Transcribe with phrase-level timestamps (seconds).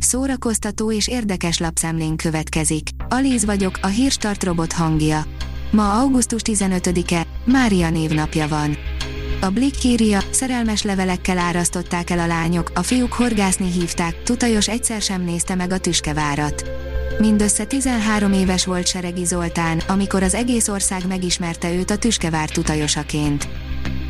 [0.00, 2.88] Szórakoztató és érdekes lapszemlén következik.
[3.08, 5.24] Alíz vagyok, a hírstart robot hangja.
[5.70, 8.76] Ma augusztus 15-e, Mária névnapja van.
[9.40, 15.00] A Blick írja, szerelmes levelekkel árasztották el a lányok, a fiúk horgászni hívták, tutajos egyszer
[15.00, 16.64] sem nézte meg a tüskevárat.
[17.18, 23.48] Mindössze 13 éves volt Seregi Zoltán, amikor az egész ország megismerte őt a tüskevár tutajosaként.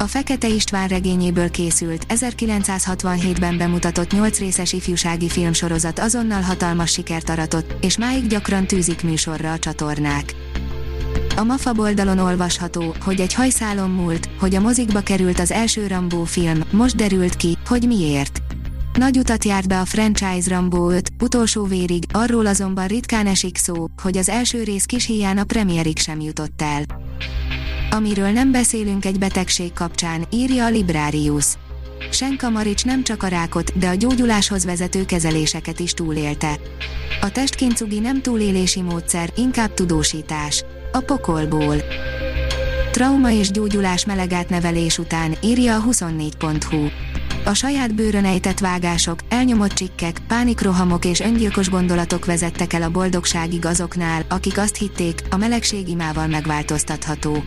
[0.00, 7.74] A Fekete István regényéből készült, 1967-ben bemutatott 8 részes ifjúsági filmsorozat azonnal hatalmas sikert aratott,
[7.84, 10.34] és máig gyakran tűzik műsorra a csatornák.
[11.36, 16.24] A MAFA oldalon olvasható, hogy egy hajszálon múlt, hogy a mozikba került az első Rambó
[16.24, 18.42] film, most derült ki, hogy miért.
[18.92, 23.86] Nagy utat járt be a franchise Rambo 5, utolsó vérig, arról azonban ritkán esik szó,
[24.02, 26.84] hogy az első rész kis híján a premierig sem jutott el.
[27.90, 31.46] Amiről nem beszélünk egy betegség kapcsán, írja a Librarius.
[32.10, 36.58] Senka Marics nem csak a rákot, de a gyógyuláshoz vezető kezeléseket is túlélte.
[37.20, 40.64] A testkincugi nem túlélési módszer, inkább tudósítás.
[40.92, 41.76] A pokolból.
[42.90, 46.86] Trauma és gyógyulás melegát nevelés után, írja a 24.hu.
[47.44, 53.66] A saját bőrön ejtett vágások, elnyomott csikkek, pánikrohamok és öngyilkos gondolatok vezettek el a boldogságig
[53.66, 57.42] azoknál, akik azt hitték, a melegség imával megváltoztatható.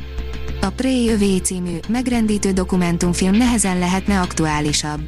[0.62, 5.00] A Prey övé című, megrendítő dokumentumfilm nehezen lehetne aktuálisabb.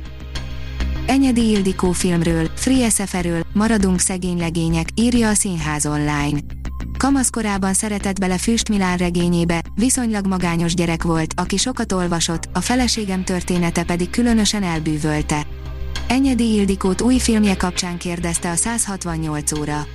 [1.05, 6.39] Enyedi Ildikó filmről, Free SF-ről, Maradunk szegény legények, írja a Színház online.
[6.97, 13.23] Kamaszkorában szeretett bele Füst Milán regényébe, viszonylag magányos gyerek volt, aki sokat olvasott, a feleségem
[13.23, 15.47] története pedig különösen elbűvölte.
[16.07, 19.87] Enyedi Ildikót új filmje kapcsán kérdezte a 168 óra.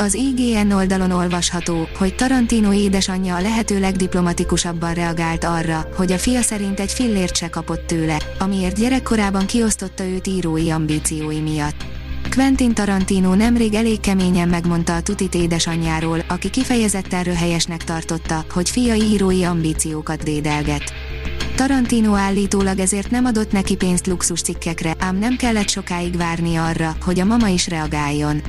[0.00, 6.42] Az IGN oldalon olvasható, hogy Tarantino édesanyja a lehető legdiplomatikusabban reagált arra, hogy a fia
[6.42, 11.84] szerint egy fillért se kapott tőle, amiért gyerekkorában kiosztotta őt írói ambíciói miatt.
[12.30, 19.02] Quentin Tarantino nemrég elég keményen megmondta a tutit édesanyjáról, aki kifejezetten röhelyesnek tartotta, hogy fiai
[19.02, 20.92] írói ambíciókat dédelget.
[21.54, 26.96] Tarantino állítólag ezért nem adott neki pénzt luxus cikkekre, ám nem kellett sokáig várni arra,
[27.04, 28.42] hogy a mama is reagáljon.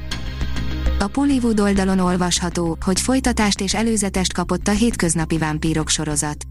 [1.02, 6.46] A Pollywood oldalon olvasható, hogy folytatást és előzetest kapott a hétköznapi vámpírok sorozat.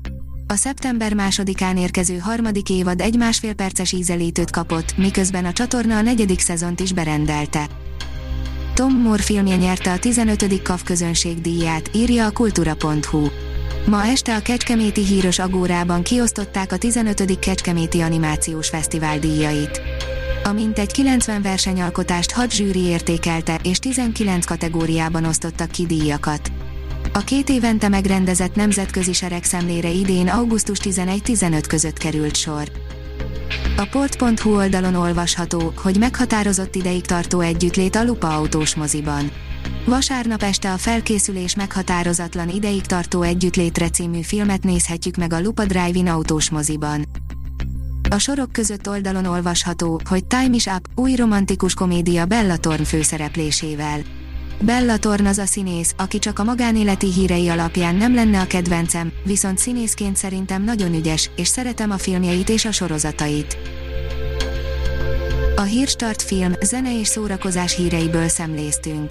[0.46, 6.02] A szeptember másodikán érkező harmadik évad egy másfél perces ízelítőt kapott, miközben a csatorna a
[6.02, 7.68] negyedik szezont is berendelte.
[8.74, 10.62] Tom Moore filmje nyerte a 15.
[10.62, 13.26] KAV közönség díját, írja a kultura.hu.
[13.86, 17.38] Ma este a Kecskeméti Híros Agórában kiosztották a 15.
[17.38, 19.89] Kecskeméti Animációs Fesztivál díjait.
[20.44, 26.52] A mintegy 90 versenyalkotást 6 zsűri értékelte, és 19 kategóriában osztottak ki díjakat.
[27.12, 32.72] A két évente megrendezett nemzetközi seregszemlére idén augusztus 11-15 között került sor.
[33.76, 39.30] A port.hu oldalon olvasható, hogy meghatározott ideig tartó együttlét a Lupa autós moziban.
[39.84, 46.08] Vasárnap este a felkészülés meghatározatlan ideig tartó együttlétre című filmet nézhetjük meg a Lupa Drive-in
[46.08, 47.04] autós moziban.
[48.12, 54.00] A sorok között oldalon olvasható, hogy Time is Up, új romantikus komédia Bella Thorne főszereplésével.
[54.60, 59.12] Bella Thorne az a színész, aki csak a magánéleti hírei alapján nem lenne a kedvencem,
[59.24, 63.58] viszont színészként szerintem nagyon ügyes, és szeretem a filmjeit és a sorozatait.
[65.56, 69.10] A Hírstart film, zene és szórakozás híreiből szemléztünk.